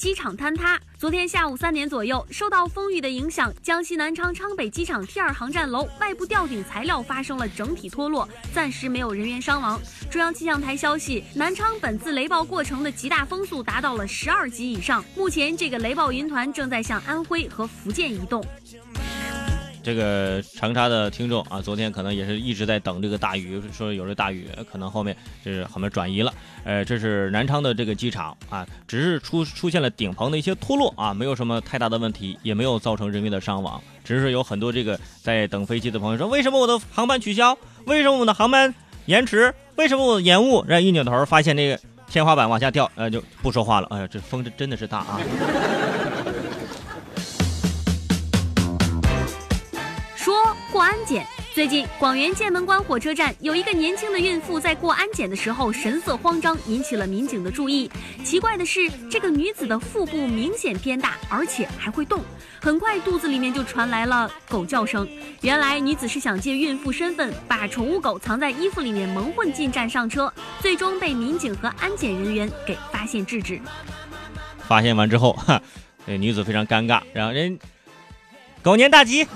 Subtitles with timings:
[0.00, 0.80] 机场坍塌。
[0.96, 9.78] 昨天下午三点左右，受到风雨的影响，江西南昌昌北机场 T 二航站楼外部吊顶材料发生了整体脱落，暂时没有人员伤亡。
[10.10, 18.42] 中央气象台消息，南昌本次雷暴过程的极大风速达到了十二级以上，目前这个雷暴云团正在向安徽和福建移动。
[19.82, 26.32] 这个长沙的听众啊，昨天可能也是一直在等这个大雨，说有这大雨，可能后面就是后面转移了。
[26.64, 37.56] 呃，这是南昌的这个机场啊，只是出出现了顶棚的一些脱落啊，没有什么太大的问题，也没有造成人员的伤亡，只是有很多这个在等飞机的朋友说，为什么我的航班取消？
[37.86, 38.74] 为什么我的航班
[39.06, 39.54] 延迟？
[39.76, 40.62] 为什么我延误？
[40.68, 43.86] 然后一扭头发现这个天花板往下掉，呃，就不说话了。
[43.90, 45.20] 哎呀，这风真真的是大啊！
[50.90, 57.88] 安检，最近广元剑门关火车站有一个年轻的孕妇在过安检的时候神色慌张，引起了民警的注意。
[58.24, 62.20] 奇怪的是，这个女子的腹部明显偏大，而且还会动。
[62.60, 65.08] 很快，肚子里面就传来了狗叫声。
[65.42, 73.60] 原来女子是想借孕妇身份，把宠物狗藏在衣服里面蒙混进站上车，最终被民警和安检人员给发现制止。
[74.66, 75.62] 发现完之后，哈，
[76.04, 77.56] 这女子非常尴尬，然后人。
[78.62, 79.26] 狗年大吉！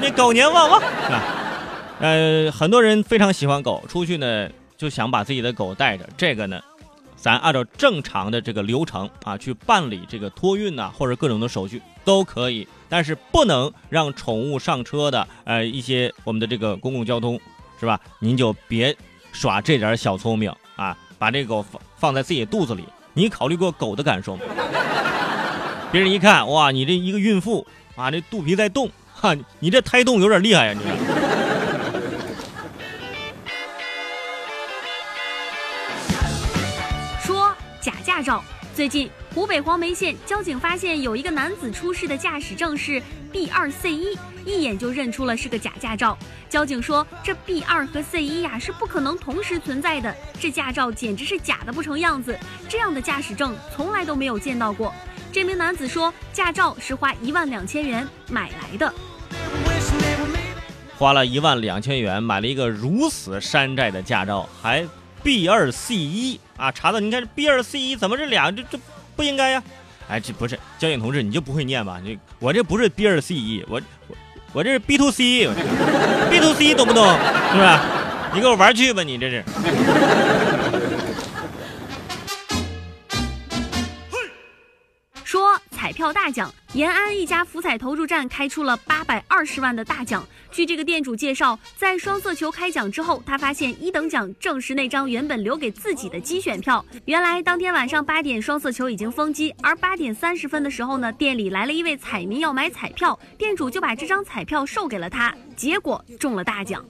[0.00, 1.22] 祝你狗年旺旺啊！
[2.00, 4.48] 呃，很多人非常喜欢狗，出去呢
[4.78, 6.08] 就想把自己的狗带着。
[6.16, 6.58] 这个呢，
[7.16, 17.38] 咱按照正常的这个流程啊去办理这个托运呐，或者各种的手续都可以，但是不能让宠物上车的呃一些我们的这个公共交通
[17.78, 18.00] 是吧？
[18.20, 18.96] 您就别
[19.32, 22.86] 耍这点小聪明啊，把这狗放放在自己肚子里。
[23.12, 24.44] 你考虑过狗的感受吗？
[25.92, 27.66] 别人一看，哇，你这一个孕妇。
[27.96, 28.88] 啊，这肚皮在动，
[29.20, 30.74] 哈，你这胎动有点厉害呀！
[30.74, 30.80] 你
[37.22, 38.42] 说假驾照，
[38.74, 46.16] 最近湖北黄梅县交警发现有一个男子出示的驾驶证是 B 二 C 一，一眼就认出了是个假驾照。
[46.48, 52.38] 交警说，这 B 二和 C 一呀是不可能同时存在的，这驾照简直是假的不成样子，
[52.70, 54.94] 这样的驾驶证从来都没有见到过。
[55.32, 58.92] 这名男子说：“驾照是花一万两千元买来的，
[61.00, 64.86] 花了一万两千元买了一个如此山寨的驾照，还
[65.22, 66.70] B 二 C 一啊！
[66.70, 68.78] 查到你看这 B 二 C 一怎么这俩这这
[69.16, 69.62] 不应该呀？
[70.10, 71.98] 哎，这不是交警同志，你就不会念吧？
[72.04, 74.16] 你我这不是 B 二 C 一，我我
[74.52, 77.02] 我这是 B to C，B to C 懂不懂？
[77.50, 77.78] 是不是？
[78.34, 79.42] 你给我玩去吧，你这是。”
[85.90, 90.24] 彩票大奖，延安一家福彩投注站开出了八百二十万的大奖。
[90.52, 96.84] 据这个店主介绍，在双色球开奖之后，他发现一等奖正是那张原本留给自己的机选票。
[97.06, 106.86] 原来当天晚上八点，双色球已经封机，而八点三十分的时候呢，店里来了一位彩民要买彩票，店主就把这张彩票售给了他，结果中了大奖，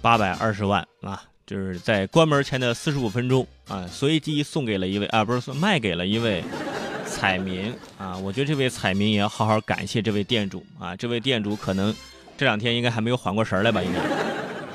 [0.00, 1.20] 八百二十万啊！
[1.44, 6.44] 就是在关门前的四十五分钟啊，随机送给了一位啊，不是送卖给了一位。
[7.18, 10.94] 彩民啊，我觉得这位彩民也要好好感谢这位店主啊。
[10.94, 11.92] 这位店主可能
[12.36, 13.98] 这两天应该还没有缓过神来吧，应该。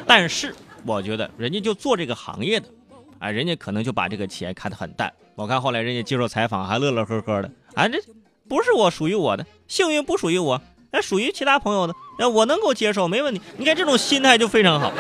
[0.06, 0.54] 但是
[0.86, 2.68] 我觉得人家就做这个行业的，
[3.18, 5.12] 啊，人家可能就把这个钱看得很淡。
[5.36, 7.98] 我看后来人家接受采访还乐乐呵呵的，啊，这
[8.50, 10.62] 不是我属于我的幸运，不属于我，
[10.92, 13.42] 那属于其他朋友的，那我能够接受，没问题。
[13.56, 14.92] 你看这种心态就非常好。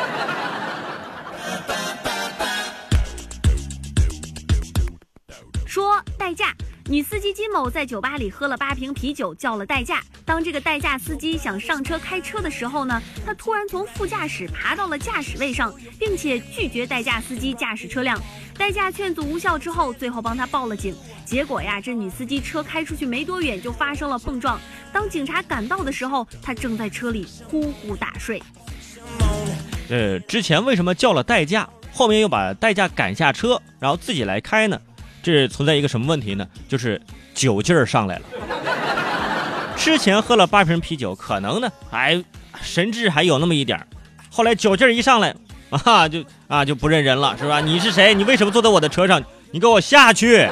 [5.65, 6.55] 说代驾。
[6.89, 10.01] 女司机金某在酒吧里喝了八瓶啤酒，叫了代驾。
[10.25, 18.19] 当这个代驾司机想上车开车的时候呢，他突然从副驾驶爬到了驾驶位上，并且拒绝代驾司机驾驶车辆。
[18.57, 20.93] 代驾劝阻无效之后，最后帮他报了警。
[21.25, 24.59] 结果呀，这女司机车开出去没多远就发生了碰撞。
[24.91, 28.43] 当警察赶到的时候，她正在车里呼呼大睡。
[29.89, 34.77] 呃，之前为什么叫了代驾，后面又把代驾赶下车，然后自己来开呢？
[35.23, 36.45] 这存在一个什么问题呢？
[36.67, 37.01] 就是
[37.33, 38.23] 酒劲儿上来了。
[39.75, 42.23] 之前喝了八瓶啤酒，可能呢还
[42.61, 43.87] 神智还有那么一点儿，
[44.29, 45.35] 后来酒劲儿一上来，
[45.69, 47.59] 啊就啊就不认人了，是吧？
[47.59, 48.13] 你是谁？
[48.13, 49.23] 你为什么坐在我的车上？
[49.51, 50.49] 你给我下去！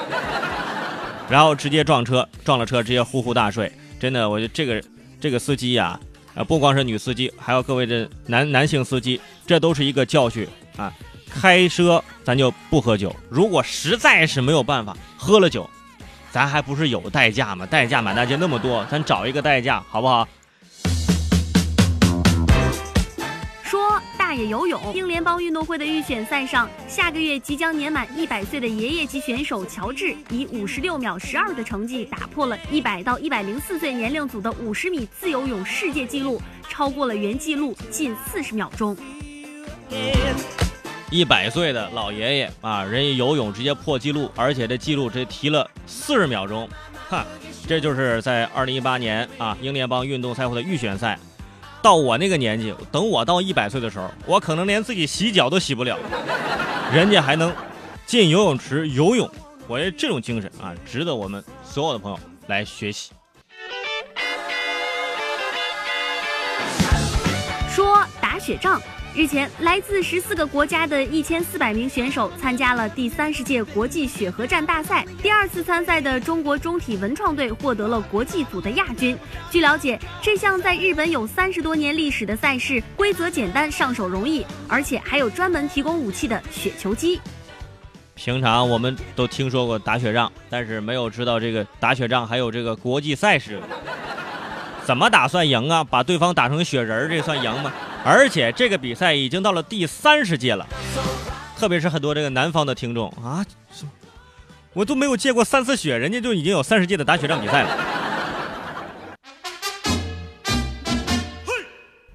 [1.29, 3.71] 然后直接撞车，撞了车直接呼呼大睡。
[3.99, 4.81] 真的，我觉得这个
[5.19, 5.99] 这个司机呀，
[6.35, 10.47] 啊不光是女司机，还有各位的男男性司机，这都是一个教训
[10.77, 10.91] 啊。
[11.33, 15.69] 开车咱就不喝酒，如果实在是没有办法喝了酒，
[16.31, 17.65] 咱还不是有代驾吗？
[17.65, 20.27] 代驾满大街那么多，咱找一个代驾好不好？
[23.63, 24.93] 说大野游泳。
[24.93, 38.95] 英联邦运动会的预选赛上，下个月即将年满一百岁的爷爷级选手乔治以五十六秒十二的成绩打破了一百到一百零四岁年龄组的五十米自由泳世界纪录，超过了原纪录近四十秒钟。
[41.11, 46.69] 一百岁的老爷爷啊，人家游泳直接破纪录，而且这纪录这提了四十秒钟，
[47.09, 47.25] 哈，
[47.67, 51.19] 这就是在二零一八年啊英联邦运动赛会的预选赛。
[51.81, 55.99] 到我那个年纪，等我到一百岁的时候，我可能连自己洗脚都洗不了，
[56.93, 57.53] 人家还能
[58.05, 59.29] 进游泳池游泳，
[59.67, 62.17] 我觉得这种精神啊，值得我们所有的朋友
[62.47, 63.11] 来学习。
[67.69, 68.81] 说打雪仗。
[69.13, 75.05] 日前，来自十四个国家的一千四百名选手参加了第三十届国际雪河战大赛。
[75.21, 79.17] 第二次参赛的中国中体文创队获得了国际组的亚军。
[79.49, 87.19] 据了解，这项在日本有三十多年历史的赛事，规则简单，上手容易，而且还有专门提供武器的雪球机。
[88.15, 93.59] 平常我们都听说过打雪仗，但是没有知道这个打雪仗还有这个国际赛事。
[94.85, 95.83] 怎么打算赢啊？
[95.83, 97.73] 把对方打成雪人，这算赢吗？
[98.03, 100.67] 而且这个比赛已经到了第三十届了，
[101.57, 103.45] 特别是很多这个南方的听众啊，
[104.73, 107.77] 我都没有见过三次雪，人家就已经有三十届的打雪仗比赛了。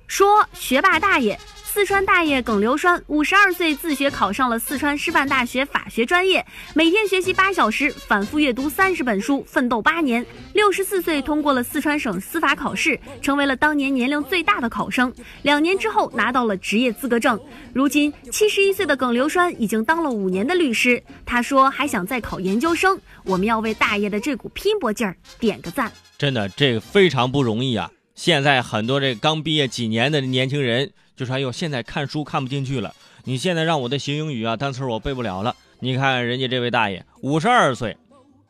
[0.07, 1.39] 说学霸大爷。
[1.77, 6.43] 四川大爷耿刘栓五十二岁自学考上了四川师范大学法学专业，
[6.73, 10.25] 每天学习八小时，反复阅读三十本书，奋斗八年。
[10.55, 15.13] 六十四岁通过了四川省司法考试，成为了当年年龄最大的考生。
[15.43, 17.39] 两年之后拿到了职业资格证。
[17.75, 21.03] 如今七十一岁的耿刘栓已经当了五年的律师。
[21.27, 22.99] 他说还想再考研究生。
[23.23, 25.93] 我们要为大爷的这股拼搏劲儿点个赞。
[26.17, 27.91] 真的，这个非常不容易啊！
[28.15, 30.93] 现在很多这刚毕业几年的年轻人。
[31.17, 32.95] 就说哎呦，现在看书看不进去了。
[33.25, 35.57] 你现在让我的学英语啊，单词我背不了了。
[35.81, 37.97] 你看人家这位大爷，五十二岁，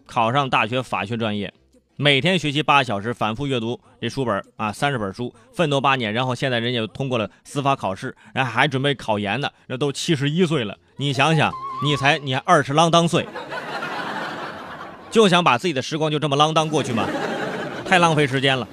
[0.05, 1.53] 考上大学法学专业，
[1.97, 9.49] 每天学习八小时，反复阅读这书本啊，三十本书，奋斗八年，然后现在人家通过了司法考试，然后还准备考研呢。
[9.69, 11.53] 那都七十一岁了，你想想，
[11.83, 13.27] 你才你还二十啷当岁，
[15.11, 17.09] 就想把自己的时光就这么啷当过去吗？
[17.85, 18.67] 太浪费时间了。